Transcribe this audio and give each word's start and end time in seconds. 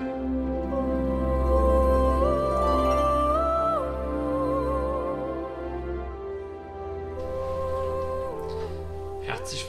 Herzlich 0.00 0.16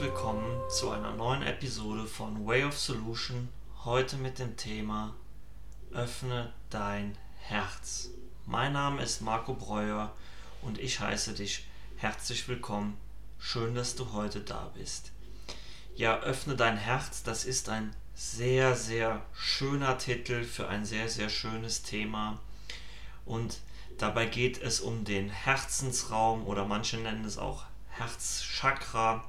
willkommen 0.00 0.58
zu 0.70 0.88
einer 0.88 1.12
neuen 1.12 1.42
Episode 1.42 2.06
von 2.06 2.46
Way 2.46 2.64
of 2.64 2.78
Solution. 2.78 3.50
Heute 3.84 4.16
mit 4.16 4.38
dem 4.38 4.56
Thema 4.56 5.14
Öffne 5.92 6.54
dein 6.70 7.18
Herz. 7.36 8.08
Mein 8.46 8.72
Name 8.72 9.02
ist 9.02 9.20
Marco 9.20 9.52
Breuer 9.52 10.14
und 10.62 10.78
ich 10.78 11.00
heiße 11.00 11.34
dich 11.34 11.66
herzlich 11.96 12.48
willkommen. 12.48 12.96
Schön, 13.38 13.74
dass 13.74 13.96
du 13.96 14.14
heute 14.14 14.40
da 14.40 14.70
bist. 14.74 15.12
Ja, 15.94 16.20
öffne 16.20 16.56
dein 16.56 16.78
Herz, 16.78 17.22
das 17.22 17.44
ist 17.44 17.68
ein 17.68 17.94
sehr, 18.30 18.76
sehr 18.76 19.20
schöner 19.34 19.98
Titel 19.98 20.44
für 20.44 20.68
ein 20.68 20.84
sehr, 20.84 21.08
sehr 21.08 21.28
schönes 21.28 21.82
Thema. 21.82 22.40
Und 23.26 23.58
dabei 23.98 24.26
geht 24.26 24.62
es 24.62 24.80
um 24.80 25.04
den 25.04 25.28
Herzensraum 25.28 26.46
oder 26.46 26.64
manche 26.64 26.98
nennen 26.98 27.24
es 27.24 27.36
auch 27.36 27.64
Herzchakra. 27.90 29.28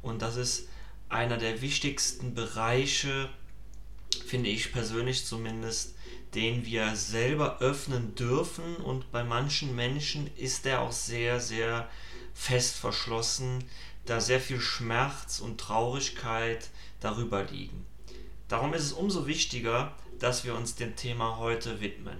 Und 0.00 0.22
das 0.22 0.36
ist 0.36 0.68
einer 1.10 1.36
der 1.36 1.60
wichtigsten 1.60 2.34
Bereiche, 2.34 3.28
finde 4.26 4.48
ich 4.48 4.72
persönlich 4.72 5.26
zumindest, 5.26 5.94
den 6.34 6.64
wir 6.64 6.96
selber 6.96 7.58
öffnen 7.60 8.14
dürfen. 8.14 8.76
Und 8.76 9.12
bei 9.12 9.22
manchen 9.22 9.76
Menschen 9.76 10.34
ist 10.36 10.64
der 10.64 10.80
auch 10.80 10.92
sehr, 10.92 11.40
sehr 11.40 11.88
fest 12.32 12.76
verschlossen, 12.76 13.64
da 14.06 14.18
sehr 14.20 14.40
viel 14.40 14.60
Schmerz 14.60 15.40
und 15.40 15.60
Traurigkeit 15.60 16.70
darüber 17.00 17.44
liegen. 17.44 17.86
Darum 18.50 18.74
ist 18.74 18.82
es 18.82 18.92
umso 18.92 19.28
wichtiger, 19.28 19.94
dass 20.18 20.44
wir 20.44 20.56
uns 20.56 20.74
dem 20.74 20.96
Thema 20.96 21.38
heute 21.38 21.80
widmen. 21.80 22.18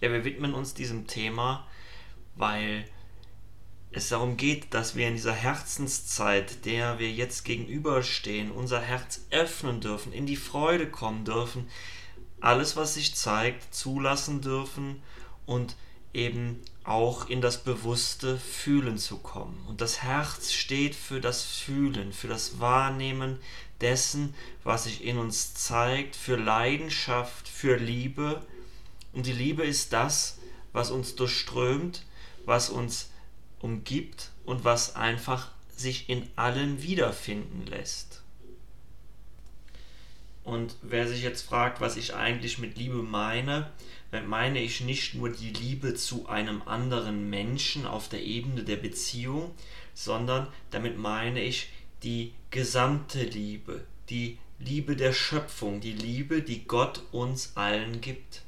Ja, 0.00 0.10
wir 0.10 0.24
widmen 0.24 0.54
uns 0.54 0.72
diesem 0.72 1.06
Thema, 1.06 1.66
weil 2.36 2.88
es 3.90 4.08
darum 4.08 4.38
geht, 4.38 4.72
dass 4.72 4.96
wir 4.96 5.06
in 5.06 5.14
dieser 5.14 5.34
Herzenszeit, 5.34 6.64
der 6.64 6.98
wir 6.98 7.12
jetzt 7.12 7.44
gegenüberstehen, 7.44 8.50
unser 8.50 8.80
Herz 8.80 9.26
öffnen 9.30 9.82
dürfen, 9.82 10.14
in 10.14 10.24
die 10.24 10.36
Freude 10.36 10.90
kommen 10.90 11.26
dürfen, 11.26 11.68
alles, 12.40 12.74
was 12.76 12.94
sich 12.94 13.14
zeigt, 13.14 13.74
zulassen 13.74 14.40
dürfen 14.40 15.02
und 15.44 15.76
eben 16.18 16.60
auch 16.84 17.28
in 17.28 17.40
das 17.40 17.62
bewusste 17.62 18.38
Fühlen 18.38 18.98
zu 18.98 19.18
kommen. 19.18 19.64
Und 19.68 19.80
das 19.80 20.02
Herz 20.02 20.52
steht 20.52 20.94
für 20.94 21.20
das 21.20 21.44
Fühlen, 21.44 22.12
für 22.12 22.28
das 22.28 22.60
Wahrnehmen 22.60 23.38
dessen, 23.80 24.34
was 24.64 24.84
sich 24.84 25.04
in 25.04 25.18
uns 25.18 25.54
zeigt, 25.54 26.16
für 26.16 26.36
Leidenschaft, 26.36 27.46
für 27.46 27.76
Liebe. 27.76 28.44
Und 29.12 29.26
die 29.26 29.32
Liebe 29.32 29.64
ist 29.64 29.92
das, 29.92 30.38
was 30.72 30.90
uns 30.90 31.14
durchströmt, 31.14 32.04
was 32.44 32.70
uns 32.70 33.10
umgibt 33.60 34.30
und 34.44 34.64
was 34.64 34.96
einfach 34.96 35.50
sich 35.76 36.08
in 36.08 36.28
allen 36.36 36.82
wiederfinden 36.82 37.66
lässt. 37.66 38.22
Und 40.42 40.76
wer 40.80 41.06
sich 41.06 41.22
jetzt 41.22 41.42
fragt, 41.42 41.80
was 41.82 41.96
ich 41.96 42.14
eigentlich 42.14 42.58
mit 42.58 42.78
Liebe 42.78 43.02
meine, 43.02 43.70
meine 44.26 44.60
ich 44.60 44.80
nicht 44.80 45.14
nur 45.14 45.28
die 45.28 45.50
Liebe 45.50 45.94
zu 45.94 46.28
einem 46.28 46.62
anderen 46.62 47.28
Menschen 47.28 47.86
auf 47.86 48.08
der 48.08 48.22
Ebene 48.22 48.64
der 48.64 48.76
Beziehung, 48.76 49.54
sondern 49.94 50.46
damit 50.70 50.96
meine 50.96 51.42
ich 51.42 51.68
die 52.02 52.32
gesamte 52.50 53.22
Liebe, 53.22 53.84
die 54.08 54.38
Liebe 54.58 54.96
der 54.96 55.12
Schöpfung, 55.12 55.80
die 55.80 55.92
Liebe, 55.92 56.42
die 56.42 56.64
Gott 56.64 57.02
uns 57.12 57.52
allen 57.56 58.00
gibt. 58.00 58.42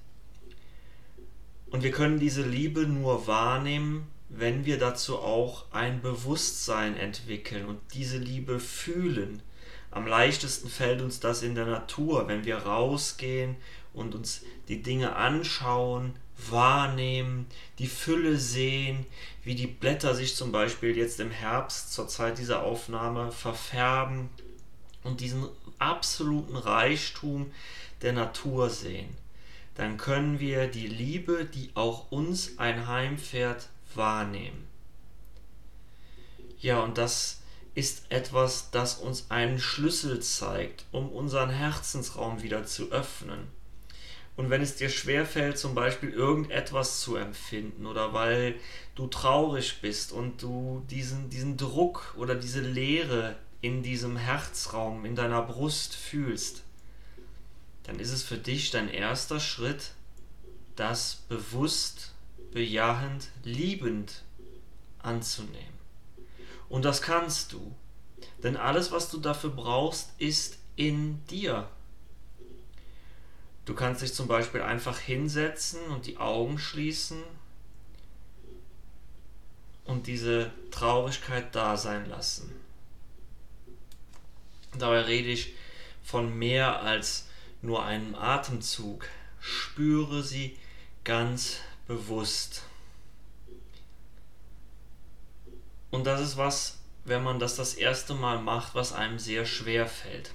Und 1.70 1.82
wir 1.82 1.92
können 1.92 2.18
diese 2.18 2.42
Liebe 2.42 2.80
nur 2.80 3.26
wahrnehmen, 3.26 4.08
wenn 4.28 4.64
wir 4.64 4.78
dazu 4.78 5.18
auch 5.18 5.66
ein 5.72 6.00
Bewusstsein 6.02 6.96
entwickeln 6.96 7.66
und 7.66 7.80
diese 7.94 8.18
Liebe 8.18 8.60
fühlen. 8.60 9.42
Am 9.90 10.06
leichtesten 10.06 10.68
fällt 10.68 11.02
uns 11.02 11.20
das 11.20 11.42
in 11.42 11.54
der 11.54 11.66
Natur, 11.66 12.28
wenn 12.28 12.44
wir 12.44 12.58
rausgehen 12.58 13.56
und 13.92 14.14
uns 14.14 14.42
die 14.68 14.82
Dinge 14.82 15.16
anschauen, 15.16 16.14
wahrnehmen, 16.48 17.46
die 17.78 17.86
Fülle 17.86 18.38
sehen, 18.38 19.06
wie 19.44 19.54
die 19.54 19.66
Blätter 19.66 20.14
sich 20.14 20.36
zum 20.36 20.52
Beispiel 20.52 20.96
jetzt 20.96 21.20
im 21.20 21.30
Herbst 21.30 21.92
zur 21.92 22.08
Zeit 22.08 22.38
dieser 22.38 22.62
Aufnahme 22.62 23.32
verfärben 23.32 24.30
und 25.02 25.20
diesen 25.20 25.48
absoluten 25.78 26.56
Reichtum 26.56 27.50
der 28.02 28.12
Natur 28.12 28.70
sehen. 28.70 29.16
Dann 29.74 29.96
können 29.96 30.40
wir 30.40 30.66
die 30.66 30.86
Liebe, 30.86 31.44
die 31.44 31.70
auch 31.74 32.10
uns 32.10 32.58
einheimfährt, 32.58 33.68
wahrnehmen. 33.94 34.66
Ja, 36.58 36.80
und 36.80 36.98
das 36.98 37.40
ist 37.74 38.04
etwas, 38.10 38.70
das 38.70 38.96
uns 38.96 39.30
einen 39.30 39.58
Schlüssel 39.58 40.20
zeigt, 40.20 40.84
um 40.92 41.10
unseren 41.10 41.50
Herzensraum 41.50 42.42
wieder 42.42 42.66
zu 42.66 42.90
öffnen. 42.90 43.48
Und 44.40 44.48
wenn 44.48 44.62
es 44.62 44.76
dir 44.76 44.88
schwerfällt, 44.88 45.58
zum 45.58 45.74
Beispiel 45.74 46.08
irgendetwas 46.08 47.00
zu 47.00 47.16
empfinden 47.16 47.84
oder 47.84 48.14
weil 48.14 48.54
du 48.94 49.06
traurig 49.06 49.82
bist 49.82 50.12
und 50.12 50.40
du 50.40 50.82
diesen, 50.88 51.28
diesen 51.28 51.58
Druck 51.58 52.14
oder 52.16 52.34
diese 52.34 52.62
Leere 52.62 53.36
in 53.60 53.82
diesem 53.82 54.16
Herzraum, 54.16 55.04
in 55.04 55.14
deiner 55.14 55.42
Brust 55.42 55.94
fühlst, 55.94 56.62
dann 57.82 58.00
ist 58.00 58.12
es 58.12 58.22
für 58.22 58.38
dich 58.38 58.70
dein 58.70 58.88
erster 58.88 59.40
Schritt, 59.40 59.90
das 60.74 61.16
bewusst 61.28 62.14
bejahend, 62.50 63.28
liebend 63.44 64.22
anzunehmen. 65.00 65.78
Und 66.70 66.86
das 66.86 67.02
kannst 67.02 67.52
du. 67.52 67.74
Denn 68.42 68.56
alles, 68.56 68.90
was 68.90 69.10
du 69.10 69.18
dafür 69.18 69.50
brauchst, 69.50 70.14
ist 70.16 70.56
in 70.76 71.22
dir. 71.26 71.68
Du 73.70 73.76
kannst 73.76 74.02
dich 74.02 74.12
zum 74.12 74.26
Beispiel 74.26 74.62
einfach 74.62 74.98
hinsetzen 74.98 75.80
und 75.90 76.06
die 76.06 76.18
Augen 76.18 76.58
schließen 76.58 77.22
und 79.84 80.08
diese 80.08 80.50
Traurigkeit 80.72 81.54
da 81.54 81.76
sein 81.76 82.08
lassen. 82.10 82.52
Dabei 84.76 85.02
rede 85.02 85.28
ich 85.28 85.54
von 86.02 86.36
mehr 86.36 86.82
als 86.82 87.28
nur 87.62 87.84
einem 87.84 88.16
Atemzug. 88.16 89.06
Spüre 89.38 90.24
sie 90.24 90.58
ganz 91.04 91.58
bewusst. 91.86 92.64
Und 95.92 96.08
das 96.08 96.20
ist 96.20 96.36
was, 96.36 96.78
wenn 97.04 97.22
man 97.22 97.38
das 97.38 97.54
das 97.54 97.74
erste 97.74 98.14
Mal 98.14 98.40
macht, 98.40 98.74
was 98.74 98.92
einem 98.92 99.20
sehr 99.20 99.46
schwer 99.46 99.86
fällt. 99.86 100.32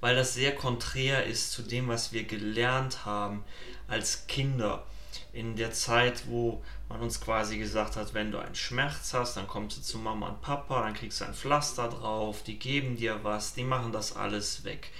Weil 0.00 0.16
das 0.16 0.34
sehr 0.34 0.54
konträr 0.54 1.24
ist 1.24 1.52
zu 1.52 1.62
dem, 1.62 1.88
was 1.88 2.12
wir 2.12 2.24
gelernt 2.24 3.04
haben 3.04 3.44
als 3.88 4.26
Kinder. 4.26 4.86
In 5.32 5.56
der 5.56 5.72
Zeit, 5.72 6.24
wo 6.28 6.62
man 6.88 7.00
uns 7.00 7.20
quasi 7.20 7.58
gesagt 7.58 7.96
hat, 7.96 8.14
wenn 8.14 8.32
du 8.32 8.38
einen 8.38 8.54
Schmerz 8.54 9.14
hast, 9.14 9.36
dann 9.36 9.46
kommst 9.46 9.76
du 9.76 9.82
zu 9.82 9.98
Mama 9.98 10.28
und 10.28 10.42
Papa, 10.42 10.82
dann 10.82 10.94
kriegst 10.94 11.20
du 11.20 11.24
ein 11.24 11.34
Pflaster 11.34 11.88
drauf, 11.88 12.42
die 12.42 12.58
geben 12.58 12.96
dir 12.96 13.20
was, 13.22 13.54
die 13.54 13.64
machen 13.64 13.92
das 13.92 14.16
alles 14.16 14.64
weg. 14.64 14.90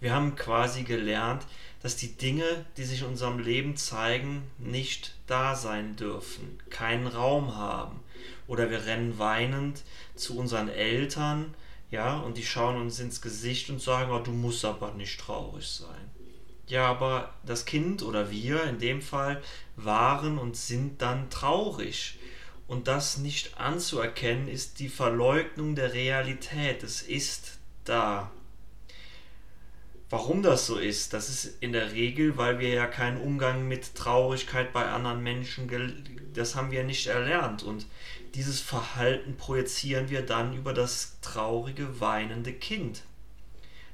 Wir 0.00 0.12
haben 0.14 0.36
quasi 0.36 0.82
gelernt, 0.82 1.44
dass 1.82 1.96
die 1.96 2.16
Dinge, 2.16 2.64
die 2.76 2.84
sich 2.84 3.02
in 3.02 3.08
unserem 3.08 3.38
Leben 3.38 3.76
zeigen, 3.76 4.42
nicht 4.58 5.14
da 5.26 5.54
sein 5.54 5.96
dürfen, 5.96 6.58
keinen 6.70 7.06
Raum 7.06 7.56
haben. 7.56 8.00
Oder 8.46 8.70
wir 8.70 8.86
rennen 8.86 9.18
weinend 9.18 9.82
zu 10.14 10.38
unseren 10.38 10.68
Eltern, 10.68 11.54
ja, 11.94 12.18
und 12.18 12.36
die 12.36 12.44
schauen 12.44 12.80
uns 12.80 12.98
ins 12.98 13.22
Gesicht 13.22 13.70
und 13.70 13.80
sagen, 13.80 14.10
oh, 14.10 14.18
du 14.18 14.32
musst 14.32 14.64
aber 14.64 14.92
nicht 14.94 15.20
traurig 15.20 15.64
sein. 15.64 16.10
Ja, 16.66 16.86
aber 16.86 17.32
das 17.46 17.66
Kind 17.66 18.02
oder 18.02 18.32
wir 18.32 18.64
in 18.64 18.80
dem 18.80 19.00
Fall 19.00 19.40
waren 19.76 20.38
und 20.38 20.56
sind 20.56 21.00
dann 21.00 21.30
traurig. 21.30 22.18
Und 22.66 22.88
das 22.88 23.18
nicht 23.18 23.60
anzuerkennen, 23.60 24.48
ist 24.48 24.80
die 24.80 24.88
Verleugnung 24.88 25.76
der 25.76 25.92
Realität. 25.92 26.82
Es 26.82 27.00
ist 27.00 27.58
da. 27.84 28.32
Warum 30.10 30.42
das 30.42 30.66
so 30.66 30.76
ist, 30.76 31.12
das 31.12 31.28
ist 31.28 31.62
in 31.62 31.72
der 31.72 31.92
Regel, 31.92 32.36
weil 32.36 32.58
wir 32.58 32.70
ja 32.70 32.86
keinen 32.88 33.20
Umgang 33.20 33.68
mit 33.68 33.94
Traurigkeit 33.94 34.72
bei 34.72 34.86
anderen 34.86 35.22
Menschen, 35.22 35.70
das 36.34 36.56
haben 36.56 36.72
wir 36.72 36.82
nicht 36.82 37.06
erlernt. 37.06 37.62
Und 37.62 37.86
dieses 38.34 38.60
Verhalten 38.60 39.36
projizieren 39.36 40.10
wir 40.10 40.26
dann 40.26 40.54
über 40.54 40.74
das 40.74 41.18
traurige, 41.20 42.00
weinende 42.00 42.52
Kind. 42.52 43.02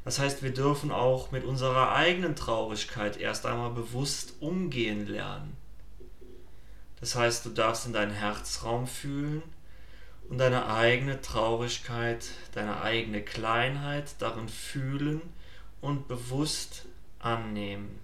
Das 0.04 0.19
heißt, 0.19 0.42
wir 0.42 0.54
dürfen 0.54 0.90
auch 0.90 1.31
mit 1.31 1.44
unserer 1.44 1.92
eigenen 1.92 2.34
Traurigkeit 2.34 3.19
erst 3.19 3.44
einmal 3.44 3.70
bewusst 3.70 4.34
umgehen 4.40 5.06
lernen. 5.06 5.56
Das 7.00 7.14
heißt, 7.14 7.44
du 7.44 7.50
darfst 7.50 7.87
in 7.87 7.92
deinen 7.92 8.12
Herzraum 8.12 8.87
fühlen 8.87 9.42
und 10.28 10.38
deine 10.38 10.66
eigene 10.72 11.20
Traurigkeit, 11.20 12.31
deine 12.52 12.82
eigene 12.82 13.22
Kleinheit 13.22 14.14
darin 14.20 14.48
fühlen 14.48 15.20
und 15.81 16.08
bewusst 16.08 16.86
annehmen. 17.19 17.98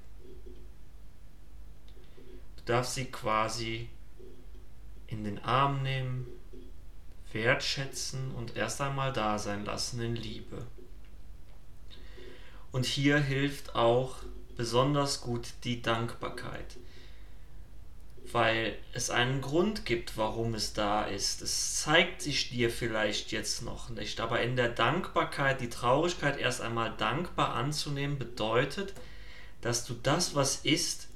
Du 2.57 2.63
darfst 2.73 2.95
sie 2.95 3.07
quasi 3.07 3.89
in 5.09 5.25
den 5.25 5.43
Arm 5.45 5.83
nehmen, 5.83 6.27
wertschätzen 7.33 8.33
und 8.33 8.57
erst 8.57 8.81
einmal 8.81 9.13
da 9.13 9.39
sein 9.39 9.65
lassen 9.65 10.01
in 10.01 10.17
Liebe. 10.17 10.67
Und 12.73 12.87
hier 12.87 13.19
hilft 13.19 13.75
auch 13.75 14.17
besonders 14.57 15.21
gut 15.21 15.49
die 15.65 15.83
Dankbarkeit, 15.83 16.77
weil 18.33 18.77
es 18.93 19.11
einen 19.11 19.41
Grund 19.41 19.85
gibt, 19.85 20.17
warum 20.17 20.55
es 20.55 20.73
da 20.73 21.05
ist. 21.05 21.43
Es 21.43 21.81
zeigt 21.81 22.23
sich 22.23 22.51
dir 22.51 22.71
vielleicht 22.71 23.33
jetzt 23.33 23.63
noch 23.63 23.91
nicht, 23.91 24.21
aber 24.21 24.41
in 24.41 24.57
der 24.57 24.71
Dankbarkeit, 24.71 25.61
die 25.61 25.71
Traurigkeit 25.71 26.39
erst 26.39 26.61
einmal 26.61 26.93
dankbar 26.97 27.55
anzunehmen, 27.55 28.19
bedeutet, 28.19 28.95
dass 29.61 29.85
du 29.85 29.95
das, 29.95 30.35
was 30.35 30.57
ist, 30.65 31.09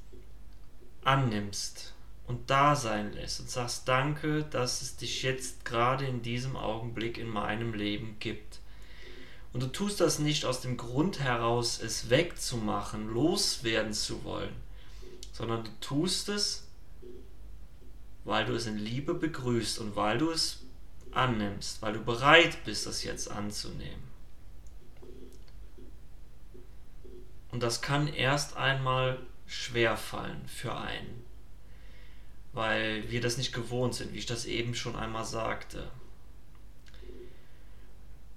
annimmst 1.03 1.93
und 2.31 2.49
da 2.49 2.77
sein 2.77 3.11
lässt 3.11 3.41
und 3.41 3.49
sagst 3.49 3.89
Danke, 3.89 4.43
dass 4.43 4.81
es 4.81 4.95
dich 4.95 5.21
jetzt 5.21 5.65
gerade 5.65 6.05
in 6.05 6.21
diesem 6.21 6.55
Augenblick 6.55 7.17
in 7.17 7.27
meinem 7.27 7.73
Leben 7.73 8.15
gibt. 8.19 8.59
Und 9.51 9.61
du 9.61 9.67
tust 9.67 9.99
das 9.99 10.17
nicht 10.17 10.45
aus 10.45 10.61
dem 10.61 10.77
Grund 10.77 11.19
heraus, 11.19 11.81
es 11.83 12.09
wegzumachen, 12.09 13.13
loswerden 13.13 13.91
zu 13.91 14.23
wollen, 14.23 14.55
sondern 15.33 15.65
du 15.65 15.71
tust 15.81 16.29
es, 16.29 16.69
weil 18.23 18.45
du 18.45 18.53
es 18.53 18.65
in 18.65 18.77
Liebe 18.77 19.13
begrüßt 19.13 19.79
und 19.79 19.97
weil 19.97 20.17
du 20.17 20.31
es 20.31 20.61
annimmst, 21.11 21.81
weil 21.81 21.91
du 21.91 21.99
bereit 22.01 22.63
bist, 22.63 22.85
das 22.85 23.03
jetzt 23.03 23.29
anzunehmen. 23.29 24.09
Und 27.51 27.61
das 27.61 27.81
kann 27.81 28.07
erst 28.07 28.55
einmal 28.55 29.19
schwer 29.47 29.97
fallen 29.97 30.47
für 30.47 30.77
einen, 30.77 31.25
weil 32.53 33.09
wir 33.09 33.21
das 33.21 33.37
nicht 33.37 33.53
gewohnt 33.53 33.95
sind, 33.95 34.13
wie 34.13 34.19
ich 34.19 34.25
das 34.25 34.45
eben 34.45 34.75
schon 34.75 34.95
einmal 34.95 35.25
sagte. 35.25 35.89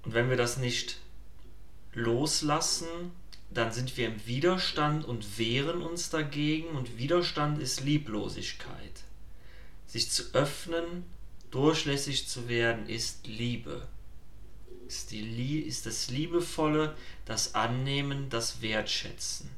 Und 0.03 0.15
wenn 0.15 0.31
wir 0.31 0.37
das 0.37 0.59
nicht 0.59 0.99
loslassen, 1.95 3.13
dann 3.51 3.73
sind 3.73 3.97
wir 3.97 4.09
im 4.09 4.27
Widerstand 4.27 5.05
und 5.05 5.39
wehren 5.39 5.83
uns 5.83 6.11
dagegen 6.11 6.69
und 6.69 6.99
Widerstand 6.99 7.61
ist 7.61 7.83
Lieblosigkeit. 7.83 9.05
Sich 9.87 10.11
zu 10.11 10.25
öffnen, 10.35 11.05
durchlässig 11.51 12.27
zu 12.27 12.49
werden, 12.49 12.89
ist 12.89 13.27
Liebe. 13.27 13.87
Ist, 14.89 15.13
die, 15.13 15.61
ist 15.61 15.87
das 15.87 16.11
Liebevolle, 16.11 16.97
das 17.25 17.55
Annehmen, 17.55 18.29
das 18.29 18.61
Wertschätzen. 18.61 19.49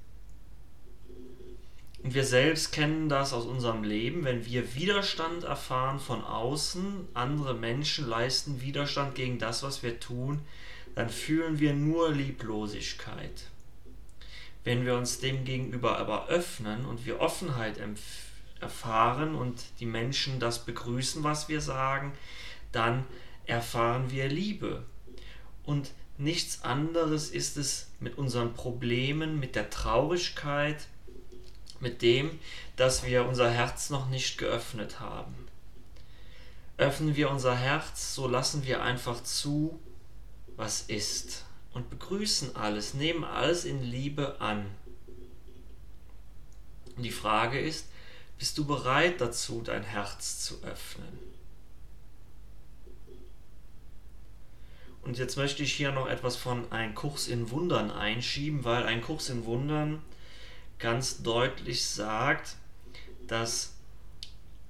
Und 2.03 2.15
wir 2.15 2.25
selbst 2.25 2.73
kennen 2.73 3.09
das 3.09 3.33
aus 3.33 3.47
unserem 3.47 3.83
Leben, 3.83 4.25
wenn 4.25 4.45
wir 4.45 4.75
Widerstand 4.75 5.45
erfahren 5.45 5.99
von 5.99 6.23
außen, 6.23 7.09
andere 7.15 7.55
Menschen 7.55 8.07
leisten 8.07 8.61
Widerstand 8.61 9.15
gegen 9.15 9.39
das, 9.39 9.63
was 9.63 9.83
wir 9.83 9.99
tun, 9.99 10.41
dann 10.95 11.11
fühlen 11.11 11.59
wir 11.59 11.75
nur 11.75 12.11
Lieblosigkeit. 12.11 13.51
Wenn 14.65 14.85
wir 14.85 14.97
uns 14.97 15.21
dem 15.21 15.45
gegenüber 15.45 15.99
aber 15.99 16.29
öffnen 16.29 16.87
und 16.87 17.07
wir 17.07 17.21
Offenheit 17.21 17.79
erfahren 18.61 19.35
und 19.35 19.63
die 19.81 19.87
Menschen 19.87 20.41
das 20.41 20.65
begrüßen, 20.65 21.23
was 21.23 21.49
wir 21.49 21.61
sagen, 21.61 22.13
dann 22.73 23.05
erfahren 23.47 24.11
wir 24.11 24.29
Liebe. 24.29 24.85
Und 25.65 25.93
nichts 26.19 26.63
anderes 26.63 27.31
ist 27.31 27.57
es 27.57 27.91
mit 28.01 28.19
unseren 28.19 28.55
Problemen, 28.55 29.39
mit 29.39 29.55
der 29.55 29.71
Traurigkeit, 29.71 30.89
mit 31.81 32.03
dem, 32.03 32.39
dass 32.77 33.05
wir 33.05 33.27
unser 33.27 33.51
Herz 33.51 33.91
noch 33.91 34.09
nicht 34.09 34.39
geöffnet 34.39 35.01
haben. 35.01 35.35
Öffnen 36.79 37.17
wir 37.17 37.31
unser 37.31 37.57
Herz, 37.57 38.15
so 38.15 38.29
lassen 38.29 38.65
wir 38.65 38.83
einfach 38.83 39.23
zu, 39.23 39.81
was 40.57 40.83
ist 40.83 41.45
und 41.73 41.91
begrüßen 41.91 42.57
alles, 42.57 42.95
nehmen 42.95 43.25
alles 43.25 43.65
in 43.65 43.83
Liebe 43.83 44.41
an. 44.41 44.67
Und 46.97 47.03
die 47.03 47.11
Frage 47.11 47.61
ist, 47.61 47.87
bist 48.39 48.57
du 48.59 48.65
bereit 48.67 49.21
dazu, 49.21 49.63
dein 49.63 49.83
Herz 49.83 50.41
zu 50.41 50.63
öffnen? 50.63 51.19
Und 55.03 55.19
jetzt 55.19 55.37
möchte 55.37 55.63
ich 55.63 55.73
hier 55.73 55.93
noch 55.93 56.09
etwas 56.09 56.37
von 56.37 56.73
Ein 56.73 56.95
Kurs 56.95 57.29
in 57.29 57.51
Wundern 57.51 57.91
einschieben, 57.91 58.65
weil 58.65 58.85
ein 58.85 59.03
Kurs 59.03 59.29
in 59.29 59.45
Wundern 59.45 60.03
ganz 60.79 61.23
deutlich 61.23 61.87
sagt, 61.87 62.57
dass 63.27 63.75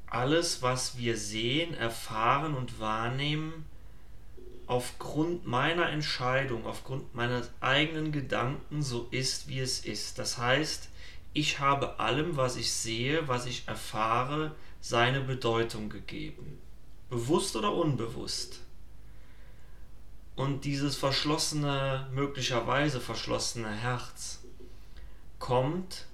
alles, 0.07 0.63
was 0.63 0.99
wir 0.99 1.17
sehen, 1.17 1.75
erfahren 1.75 2.55
und 2.55 2.81
wahrnehmen, 2.81 3.67
aufgrund 4.67 5.47
meiner 5.47 5.91
Entscheidung, 5.91 6.67
aufgrund 6.67 7.15
meiner 7.15 7.43
eigenen 7.61 8.13
Gedanken 8.13 8.83
so 8.83 9.09
ist, 9.11 9.49
wie 9.49 9.61
es 9.61 9.85
ist. 9.85 10.19
Das 10.19 10.39
heißt, 10.39 10.89
ich 11.33 11.61
habe 11.61 12.01
allem, 12.01 12.37
was 12.37 12.57
ich 12.57 12.73
sehe, 12.73 13.29
was 13.29 13.47
ich 13.47 13.69
erfahre, 13.69 14.55
seine 14.81 15.21
Bedeutung 15.21 15.89
gegeben. 15.89 16.59
Bewusst 17.11 17.55
oder 17.57 17.73
unbewusst. 17.73 18.61
Und 20.35 20.65
dieses 20.65 20.97
verschlossene, 20.97 22.09
möglicherweise 22.13 23.01
verschlossene 23.01 23.71
Herz 23.71 24.41
kommt, 25.39 26.07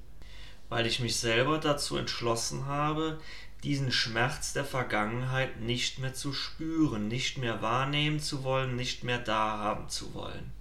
weil 0.68 0.86
ich 0.86 1.00
mich 1.00 1.16
selber 1.16 1.58
dazu 1.58 1.96
entschlossen 1.96 2.66
habe, 2.66 3.18
diesen 3.62 3.92
Schmerz 3.92 4.52
der 4.52 4.64
Vergangenheit 4.64 5.60
nicht 5.60 5.98
mehr 5.98 6.14
zu 6.14 6.32
spüren, 6.32 7.08
nicht 7.08 7.38
mehr 7.38 7.62
wahrnehmen 7.62 8.20
zu 8.20 8.42
wollen, 8.42 8.74
nicht 8.74 9.04
mehr 9.04 9.18
da 9.18 9.58
haben 9.58 9.88
zu 9.88 10.14
wollen. 10.14 10.52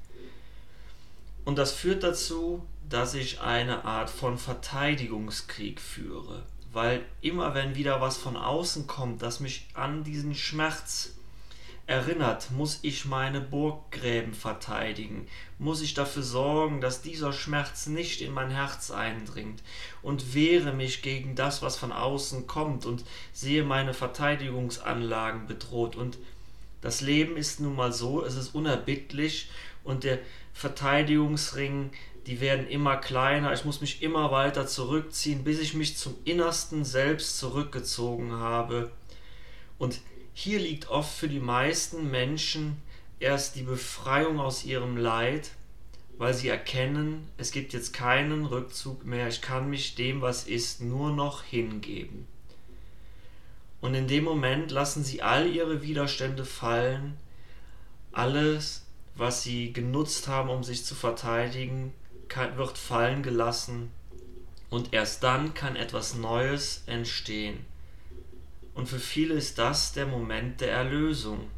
Und 1.43 1.57
das 1.57 1.71
führt 1.71 2.03
dazu, 2.03 2.65
dass 2.89 3.13
ich 3.13 3.41
eine 3.41 3.85
Art 3.85 4.09
von 4.09 4.37
Verteidigungskrieg 4.37 5.79
führe, 5.79 6.43
weil 6.71 7.03
immer 7.21 7.55
wenn 7.55 7.75
wieder 7.75 8.01
was 8.01 8.17
von 8.17 8.35
außen 8.35 8.85
kommt, 8.85 9.21
das 9.21 9.39
mich 9.39 9.67
an 9.73 10.03
diesen 10.03 10.35
Schmerz 10.35 11.15
erinnert, 11.87 12.51
muss 12.51 12.79
ich 12.83 13.05
meine 13.05 13.41
Burggräben 13.41 14.33
verteidigen, 14.33 15.27
muss 15.59 15.81
ich 15.81 15.93
dafür 15.93 16.23
sorgen, 16.23 16.79
dass 16.79 17.01
dieser 17.01 17.33
Schmerz 17.33 17.87
nicht 17.87 18.21
in 18.21 18.33
mein 18.33 18.49
Herz 18.49 18.91
eindringt 18.91 19.61
und 20.01 20.33
wehre 20.33 20.73
mich 20.73 21.01
gegen 21.01 21.35
das, 21.35 21.61
was 21.61 21.77
von 21.77 21.91
außen 21.91 22.47
kommt 22.47 22.85
und 22.85 23.03
sehe 23.33 23.63
meine 23.63 23.93
Verteidigungsanlagen 23.93 25.47
bedroht. 25.47 25.95
Und 25.95 26.17
das 26.81 27.01
Leben 27.01 27.35
ist 27.37 27.59
nun 27.59 27.75
mal 27.75 27.91
so, 27.91 28.23
es 28.23 28.35
ist 28.35 28.55
unerbittlich 28.55 29.49
und 29.83 30.03
der 30.03 30.19
Verteidigungsring, 30.53 31.91
die 32.27 32.39
werden 32.39 32.67
immer 32.67 32.97
kleiner, 32.97 33.53
ich 33.53 33.65
muss 33.65 33.81
mich 33.81 34.03
immer 34.03 34.31
weiter 34.31 34.67
zurückziehen, 34.67 35.43
bis 35.43 35.59
ich 35.59 35.73
mich 35.73 35.97
zum 35.97 36.15
innersten 36.23 36.85
Selbst 36.85 37.39
zurückgezogen 37.39 38.33
habe. 38.33 38.91
Und 39.79 39.99
hier 40.33 40.59
liegt 40.59 40.89
oft 40.89 41.13
für 41.13 41.27
die 41.27 41.39
meisten 41.39 42.09
Menschen 42.09 42.81
erst 43.19 43.55
die 43.55 43.63
Befreiung 43.63 44.39
aus 44.39 44.65
ihrem 44.65 44.97
Leid, 44.97 45.51
weil 46.17 46.33
sie 46.33 46.49
erkennen, 46.49 47.27
es 47.37 47.51
gibt 47.51 47.73
jetzt 47.73 47.93
keinen 47.93 48.45
Rückzug 48.45 49.05
mehr, 49.05 49.27
ich 49.27 49.41
kann 49.41 49.69
mich 49.69 49.95
dem, 49.95 50.21
was 50.21 50.45
ist, 50.45 50.81
nur 50.81 51.11
noch 51.11 51.43
hingeben. 51.43 52.27
Und 53.81 53.95
in 53.95 54.07
dem 54.07 54.23
Moment 54.23 54.71
lassen 54.71 55.03
sie 55.03 55.21
all 55.21 55.47
ihre 55.47 55.81
Widerstände 55.81 56.45
fallen, 56.45 57.17
alles, 58.11 58.85
was 59.15 59.43
sie 59.43 59.73
genutzt 59.73 60.27
haben, 60.27 60.49
um 60.49 60.63
sich 60.63 60.85
zu 60.85 60.95
verteidigen, 60.95 61.93
wird 62.55 62.77
fallen 62.77 63.23
gelassen 63.23 63.91
und 64.69 64.93
erst 64.93 65.23
dann 65.23 65.53
kann 65.53 65.75
etwas 65.75 66.15
Neues 66.15 66.83
entstehen. 66.85 67.65
Und 68.73 68.87
für 68.87 68.99
viele 68.99 69.33
ist 69.33 69.57
das 69.57 69.93
der 69.93 70.05
Moment 70.05 70.61
der 70.61 70.71
Erlösung, 70.71 71.49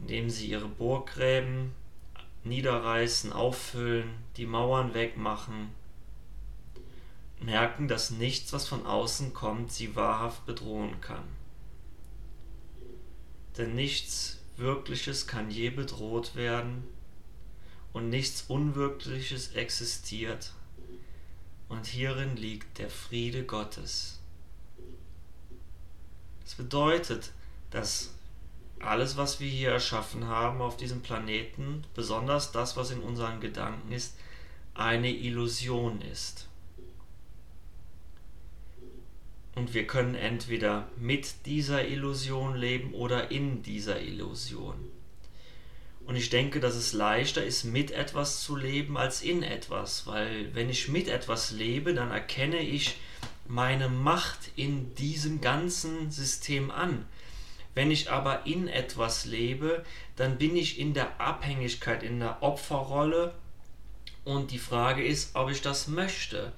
indem 0.00 0.30
sie 0.30 0.48
ihre 0.48 0.68
Burggräben 0.68 1.72
niederreißen, 2.44 3.32
auffüllen, 3.32 4.10
die 4.36 4.46
Mauern 4.46 4.94
wegmachen, 4.94 5.70
merken, 7.40 7.88
dass 7.88 8.10
nichts, 8.10 8.52
was 8.52 8.66
von 8.66 8.84
außen 8.86 9.32
kommt, 9.32 9.72
sie 9.72 9.94
wahrhaft 9.94 10.46
bedrohen 10.46 11.00
kann. 11.00 11.24
Denn 13.56 13.74
nichts 13.74 14.38
Wirkliches 14.56 15.28
kann 15.28 15.50
je 15.50 15.70
bedroht 15.70 16.34
werden 16.34 16.82
und 17.92 18.08
nichts 18.08 18.42
Unwirkliches 18.48 19.52
existiert. 19.52 20.52
Und 21.68 21.86
hierin 21.86 22.36
liegt 22.36 22.78
der 22.78 22.90
Friede 22.90 23.44
Gottes. 23.44 24.18
Das 26.48 26.54
bedeutet, 26.54 27.32
dass 27.70 28.14
alles, 28.80 29.18
was 29.18 29.38
wir 29.38 29.50
hier 29.50 29.70
erschaffen 29.70 30.28
haben 30.28 30.62
auf 30.62 30.78
diesem 30.78 31.02
Planeten, 31.02 31.84
besonders 31.94 32.52
das, 32.52 32.74
was 32.74 32.90
in 32.90 33.00
unseren 33.00 33.42
Gedanken 33.42 33.92
ist, 33.92 34.16
eine 34.72 35.12
Illusion 35.12 36.00
ist. 36.00 36.48
Und 39.56 39.74
wir 39.74 39.86
können 39.86 40.14
entweder 40.14 40.88
mit 40.96 41.44
dieser 41.44 41.86
Illusion 41.86 42.56
leben 42.56 42.94
oder 42.94 43.30
in 43.30 43.62
dieser 43.62 44.00
Illusion. 44.00 44.76
Und 46.06 46.16
ich 46.16 46.30
denke, 46.30 46.60
dass 46.60 46.76
es 46.76 46.94
leichter 46.94 47.44
ist, 47.44 47.64
mit 47.64 47.90
etwas 47.90 48.42
zu 48.42 48.56
leben 48.56 48.96
als 48.96 49.20
in 49.20 49.42
etwas, 49.42 50.06
weil 50.06 50.54
wenn 50.54 50.70
ich 50.70 50.88
mit 50.88 51.08
etwas 51.08 51.50
lebe, 51.50 51.92
dann 51.92 52.10
erkenne 52.10 52.60
ich 52.60 52.96
meine 53.48 53.88
Macht 53.88 54.50
in 54.56 54.94
diesem 54.94 55.40
ganzen 55.40 56.10
System 56.10 56.70
an. 56.70 57.06
Wenn 57.74 57.90
ich 57.90 58.10
aber 58.10 58.46
in 58.46 58.68
etwas 58.68 59.24
lebe, 59.24 59.84
dann 60.16 60.36
bin 60.36 60.56
ich 60.56 60.78
in 60.78 60.94
der 60.94 61.20
Abhängigkeit, 61.20 62.02
in 62.02 62.20
der 62.20 62.42
Opferrolle 62.42 63.34
und 64.24 64.50
die 64.50 64.58
Frage 64.58 65.04
ist, 65.04 65.34
ob 65.34 65.50
ich 65.50 65.62
das 65.62 65.88
möchte. 65.88 66.52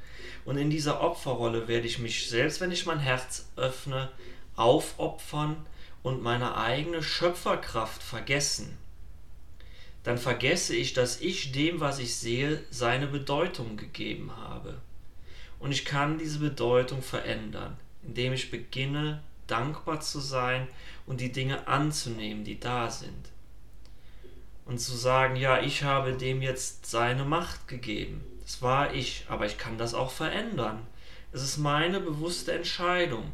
Und 0.45 0.57
in 0.57 0.71
dieser 0.71 1.01
Opferrolle 1.01 1.69
werde 1.69 1.87
ich 1.87 1.99
mich 1.99 2.29
selbst, 2.29 2.61
wenn 2.61 2.73
ich 2.73 2.87
mein 2.87 2.99
Herz 2.99 3.49
öffne, 3.57 4.11
aufopfern 4.57 5.57
und 6.03 6.23
meine 6.23 6.57
eigene 6.57 7.03
Schöpferkraft 7.03 8.03
vergessen. 8.03 8.77
Dann 10.03 10.19
vergesse 10.19 10.75
ich, 10.75 10.95
dass 10.95 11.21
ich 11.21 11.53
dem, 11.53 11.79
was 11.81 11.99
ich 11.99 12.17
sehe, 12.17 12.65
seine 12.71 13.07
Bedeutung 13.07 13.77
gegeben 13.77 14.33
habe. 14.37 14.81
Und 15.61 15.71
ich 15.71 15.85
kann 15.85 16.19
diese 16.19 16.41
Bedeutung 16.41 17.03
verändern, 17.03 17.77
indem 18.03 18.33
ich 18.33 18.51
beginne, 18.51 19.23
dankbar 19.47 20.01
zu 20.01 20.19
sein 20.19 20.67
und 21.07 21.21
die 21.21 21.33
Dinge 21.33 21.69
anzunehmen, 21.69 22.43
die 22.45 22.59
da 22.59 22.91
sind 22.91 23.31
und 24.71 24.79
zu 24.79 24.97
sagen, 24.97 25.35
ja, 25.35 25.61
ich 25.61 25.83
habe 25.83 26.13
dem 26.13 26.43
jetzt 26.43 26.87
seine 26.87 27.25
Macht 27.25 27.67
gegeben. 27.67 28.25
Das 28.43 28.63
war 28.63 28.95
ich, 28.95 29.25
aber 29.29 29.45
ich 29.45 29.59
kann 29.59 29.79
das 29.79 29.95
auch 29.95 30.13
verändern. 30.13 30.87
Es 31.33 31.43
ist 31.43 31.59
meine 31.59 31.99
bewusste 31.99 32.53
Entscheidung. 32.53 33.33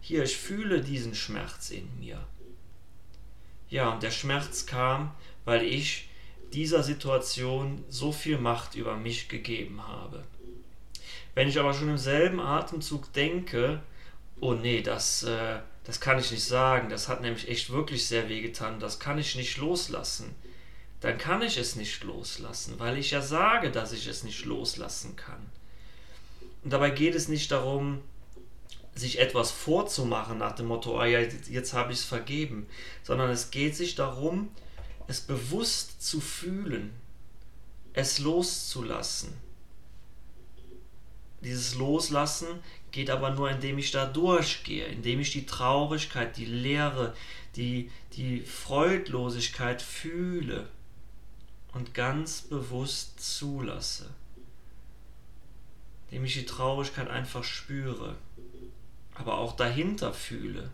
Hier, 0.00 0.22
ich 0.24 0.38
fühle 0.38 0.80
diesen 0.80 1.14
Schmerz 1.14 1.68
in 1.68 1.86
mir. 1.98 2.26
Ja, 3.68 3.90
und 3.90 4.02
der 4.02 4.10
Schmerz 4.10 4.64
kam, 4.64 5.14
weil 5.44 5.62
ich 5.62 6.08
dieser 6.54 6.82
Situation 6.82 7.84
so 7.90 8.10
viel 8.10 8.38
Macht 8.38 8.74
über 8.74 8.96
mich 8.96 9.28
gegeben 9.28 9.86
habe. 9.86 10.24
Wenn 11.38 11.48
ich 11.48 11.60
aber 11.60 11.72
schon 11.72 11.88
im 11.88 11.98
selben 11.98 12.40
Atemzug 12.40 13.12
denke, 13.12 13.80
oh 14.40 14.54
nee, 14.54 14.82
das, 14.82 15.22
äh, 15.22 15.60
das 15.84 16.00
kann 16.00 16.18
ich 16.18 16.32
nicht 16.32 16.42
sagen, 16.42 16.88
das 16.88 17.06
hat 17.06 17.20
nämlich 17.20 17.48
echt 17.48 17.70
wirklich 17.70 18.08
sehr 18.08 18.28
wehgetan, 18.28 18.80
das 18.80 18.98
kann 18.98 19.18
ich 19.18 19.36
nicht 19.36 19.56
loslassen 19.56 20.34
dann 21.00 21.16
kann 21.16 21.42
ich 21.42 21.56
es 21.58 21.76
nicht 21.76 22.02
loslassen, 22.02 22.74
weil 22.78 22.98
ich 22.98 23.12
ja 23.12 23.22
sage, 23.22 23.70
dass 23.70 23.92
ich 23.92 24.06
es 24.06 24.24
nicht 24.24 24.44
loslassen 24.44 25.14
kann. 25.14 25.46
Und 26.64 26.72
dabei 26.72 26.90
geht 26.90 27.14
es 27.14 27.28
nicht 27.28 27.52
darum, 27.52 28.02
sich 28.94 29.20
etwas 29.20 29.52
vorzumachen 29.52 30.38
nach 30.38 30.56
dem 30.56 30.66
Motto, 30.66 31.00
oh 31.00 31.04
ja, 31.04 31.20
jetzt 31.20 31.72
habe 31.72 31.92
ich 31.92 32.00
es 32.00 32.04
vergeben, 32.04 32.66
sondern 33.04 33.30
es 33.30 33.52
geht 33.52 33.76
sich 33.76 33.94
darum, 33.94 34.50
es 35.06 35.20
bewusst 35.20 36.02
zu 36.02 36.20
fühlen, 36.20 36.92
es 37.92 38.18
loszulassen. 38.18 39.47
Dieses 41.42 41.76
Loslassen 41.76 42.48
geht 42.90 43.10
aber 43.10 43.30
nur, 43.30 43.50
indem 43.50 43.78
ich 43.78 43.90
da 43.90 44.06
durchgehe, 44.06 44.86
indem 44.86 45.20
ich 45.20 45.30
die 45.32 45.46
Traurigkeit, 45.46 46.36
die 46.36 46.46
Leere, 46.46 47.14
die, 47.54 47.90
die 48.14 48.40
Freudlosigkeit 48.40 49.80
fühle 49.82 50.68
und 51.72 51.94
ganz 51.94 52.42
bewusst 52.42 53.20
zulasse, 53.20 54.10
indem 56.08 56.24
ich 56.24 56.34
die 56.34 56.46
Traurigkeit 56.46 57.08
einfach 57.08 57.44
spüre, 57.44 58.16
aber 59.14 59.38
auch 59.38 59.54
dahinter 59.54 60.12
fühle. 60.12 60.70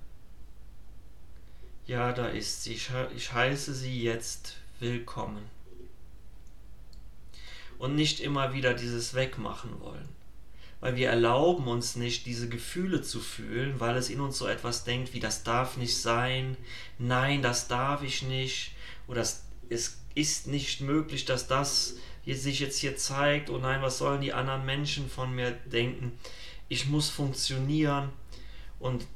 Ja, 1.87 2.13
da 2.13 2.29
ist 2.29 2.63
sie, 2.63 2.73
ich 2.73 3.33
heiße 3.33 3.75
sie 3.75 4.03
jetzt 4.03 4.57
willkommen. 4.81 5.45
Und 7.79 7.95
nicht 7.97 8.21
immer 8.21 8.55
wieder 8.55 8.73
dieses 8.73 9.13
Wegmachen 9.13 9.81
wollen. 9.81 10.14
Weil 10.85 10.97
wir 10.97 11.09
erlauben 11.09 11.67
uns 11.67 11.97
nicht, 11.97 12.27
diese 12.27 12.47
Gefühle 12.47 13.01
zu 13.01 13.19
fühlen, 13.19 13.81
weil 13.81 13.97
es 13.97 14.11
in 14.11 14.21
uns 14.21 14.37
so 14.37 14.47
etwas 14.47 14.85
denkt, 14.85 15.15
wie 15.15 15.19
das 15.19 15.43
darf 15.43 15.79
nicht 15.79 15.97
sein, 15.97 16.59
nein, 16.99 17.41
das 17.41 17.69
darf 17.69 18.03
ich 18.03 18.21
nicht, 18.23 18.73
oder 19.09 19.23
es, 19.23 19.47
ist 20.15 20.47
nicht 20.47 20.83
möglich, 20.83 21.25
dass 21.25 21.47
das 21.47 21.95
sich 22.27 22.61
jetzt 22.61 22.77
hier 22.81 22.99
zeigt, 22.99 23.49
oh 23.49 23.57
nein, 23.57 23.81
was 23.81 23.97
sollen 23.97 24.21
die 24.21 24.35
anderen 24.35 24.67
Menschen 24.67 25.09
von 25.09 25.35
mir 25.35 25.53
denken? 25.53 26.13
Ich 26.69 26.85
muss 26.85 27.09
funktionieren 27.09 28.11
und 28.79 29.07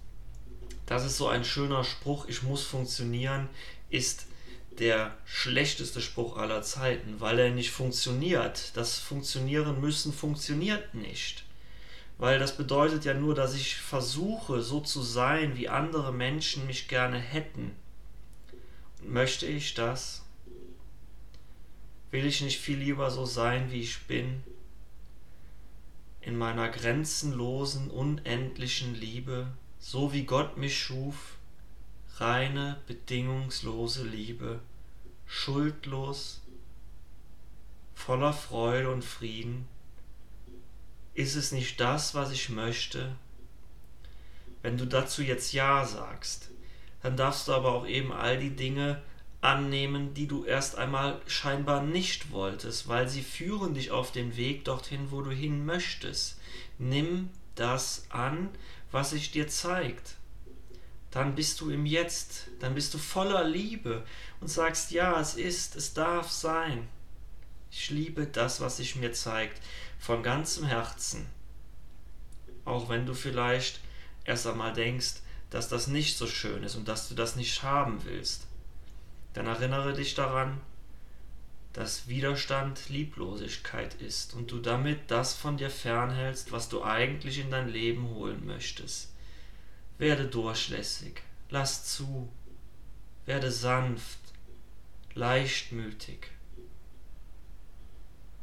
das 0.87 1.05
ist 1.05 1.19
so 1.19 1.29
ein 1.29 1.45
schöner 1.45 1.85
Spruch, 1.85 2.29
ich 2.29 2.43
muss 2.43 2.63
funktionieren, 2.63 3.47
ist 3.91 4.25
der 4.79 5.15
schlechteste 5.27 6.01
Spruch 6.01 6.39
aller 6.39 6.63
Zeiten, 6.63 7.21
weil 7.21 7.39
er 7.39 7.51
nicht 7.51 7.73
funktioniert. 7.73 8.75
Das 8.75 8.99
Funktionieren 8.99 9.83
müssen 9.83 10.15
funktioniert 10.15 10.95
nicht. 10.95 11.45
Weil 12.19 12.41
das 12.41 12.57
bedeutet 12.57 13.05
ja 13.05 13.15
nur, 13.15 13.35
dass 13.37 13.55
ich 13.55 13.77
versuche, 13.77 14.61
so 14.61 14.81
zu 14.81 15.03
sein, 15.03 15.57
wie 15.57 15.69
andere 15.69 16.13
Menschen 16.13 16.67
mich 16.67 16.89
gerne 16.89 17.19
hätten. 17.19 17.71
Möchte 19.03 19.47
ich 19.47 19.75
das? 19.75 20.25
Will 22.11 22.27
ich 22.27 22.41
nicht 22.41 22.59
viel 22.59 22.79
lieber 22.79 23.11
so 23.13 23.25
sein, 23.25 23.71
wie 23.71 23.81
ich 23.81 24.07
bin? 24.07 24.43
In 26.21 26.37
meiner 26.37 26.69
grenzenlosen, 26.69 27.89
unendlichen 27.89 28.95
Liebe, 28.95 29.47
so 29.79 30.13
wie 30.13 30.25
Gott 30.25 30.57
mich 30.57 30.77
schuf, 30.77 31.37
reine, 32.17 32.81
bedingungslose 32.89 34.05
Liebe, 34.05 34.59
schuldlos, 35.27 36.41
voller 37.95 38.33
Freude 38.33 38.91
und 38.91 39.05
Frieden. 39.05 39.69
Ist 41.19 41.35
es 41.35 41.51
nicht 41.51 41.81
das, 41.81 42.15
was 42.15 42.31
ich 42.31 42.49
möchte? 42.49 43.17
Wenn 44.63 44.79
du 44.79 44.87
dazu 44.87 45.21
jetzt 45.21 45.53
Ja 45.53 45.85
sagst, 45.85 46.51
dann 47.03 47.17
darfst 47.17 47.49
du 47.49 47.55
aber 47.55 47.73
auch 47.73 47.89
eben 47.89 48.13
all 48.13 48.39
die 48.39 48.55
Dinge 48.55 49.03
annehmen, 49.41 50.15
die 50.15 50.29
du 50.29 50.45
erst 50.45 50.79
einmal 50.79 51.21
scheinbar 51.27 51.83
nicht 51.83 52.31
wolltest, 52.31 52.87
weil 52.87 53.09
sie 53.09 53.23
führen 53.23 53.75
dich 53.75 53.91
auf 53.91 54.13
den 54.13 54.37
Weg 54.37 54.65
dorthin, 54.65 55.11
wo 55.11 55.21
du 55.21 55.33
hin 55.33 55.67
möchtest. 55.67 56.39
Nimm 56.79 57.31
das 57.57 58.07
an, 58.11 58.51
was 58.93 59.11
sich 59.11 59.33
dir 59.33 59.49
zeigt. 59.49 60.15
Dann 61.11 61.35
bist 61.35 61.61
du 61.61 61.71
im 61.71 61.85
Jetzt, 61.85 62.47
dann 62.61 62.77
bist 62.77 62.95
du 62.95 62.99
voller 62.99 63.43
Liebe 63.43 64.07
und 64.41 64.47
sagst, 64.47 64.93
ja, 64.93 65.21
es 65.21 65.35
ist, 65.35 65.75
es 65.75 65.95
darf 65.95 66.31
sein. 66.31 66.87
Ich 67.71 67.91
liebe 67.91 68.27
das, 68.27 68.61
was 68.61 68.79
sich 68.79 68.97
mir 68.97 69.13
zeigt, 69.13 69.63
von 69.99 70.23
ganzem 70.23 70.67
Herzen. 70.67 71.27
Auch 72.65 72.89
wenn 72.89 73.07
du 73.07 73.15
vielleicht 73.15 73.81
erst 74.25 74.47
einmal 74.47 74.73
denkst, 74.73 75.15
dass 75.51 75.69
das 75.69 75.87
nicht 75.87 76.17
so 76.17 76.27
schön 76.27 76.63
ist 76.63 76.77
und 76.77 76.89
dass 76.89 77.09
du 77.09 77.15
das 77.15 77.37
nicht 77.37 77.63
haben 77.63 78.05
willst 78.05 78.49
dann 79.39 79.47
erinnere 79.47 79.93
dich 79.93 80.15
daran, 80.15 80.61
dass 81.73 82.09
Widerstand 82.09 82.89
Lieblosigkeit 82.89 83.95
ist 84.03 84.35
und 84.35 84.51
du 84.51 84.59
damit 84.59 85.13
das 85.13 85.35
von 85.35 85.57
dir 85.57 85.71
fernhältst, 85.71 86.51
was 86.51 86.69
du 86.69 86.83
eigentlich 86.83 87.39
in 87.39 87.51
dein 87.51 87.69
Leben 87.69 88.09
holen 88.09 88.45
möchtest. 88.47 89.13
Werde 89.97 90.27
durchlässig, 90.27 91.23
lass 91.51 91.85
zu, 91.85 92.29
werde 93.27 93.53
sanft, 93.53 94.19
leichtmütig. 95.15 96.31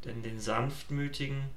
Denn 0.06 0.22
den 0.22 0.40
Sanftmütigen 0.40 1.50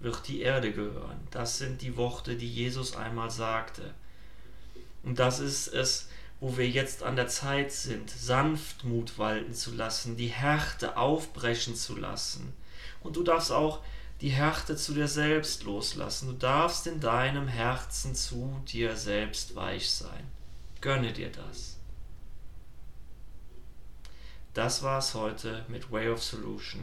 wird 0.00 0.28
die 0.28 0.40
Erde 0.42 0.72
gehören. 0.72 1.26
Das 1.30 1.58
sind 1.58 1.80
die 1.80 1.96
Worte, 1.96 2.36
die 2.36 2.52
Jesus 2.52 2.96
einmal 2.96 3.30
sagte. 3.30 3.94
Und 5.02 5.18
das 5.18 5.38
ist 5.38 5.68
es, 5.68 6.08
wo 6.40 6.56
wir 6.56 6.68
jetzt 6.68 7.02
an 7.02 7.16
der 7.16 7.28
Zeit 7.28 7.72
sind, 7.72 8.10
Sanftmut 8.10 9.18
walten 9.18 9.54
zu 9.54 9.72
lassen, 9.72 10.16
die 10.16 10.26
Härte 10.26 10.96
aufbrechen 10.96 11.74
zu 11.74 11.96
lassen. 11.96 12.52
Und 13.02 13.16
du 13.16 13.22
darfst 13.22 13.52
auch 13.52 13.80
die 14.20 14.30
Härte 14.30 14.76
zu 14.76 14.92
dir 14.92 15.08
selbst 15.08 15.62
loslassen. 15.62 16.28
Du 16.28 16.34
darfst 16.34 16.86
in 16.86 17.00
deinem 17.00 17.48
Herzen 17.48 18.14
zu 18.14 18.60
dir 18.66 18.96
selbst 18.96 19.54
weich 19.54 19.90
sein. 19.90 20.24
Gönne 20.80 21.12
dir 21.12 21.30
das. 21.30 21.76
Das 24.54 24.82
war's 24.82 25.14
heute 25.14 25.64
mit 25.68 25.92
Way 25.92 26.10
of 26.10 26.22
Solution. 26.22 26.82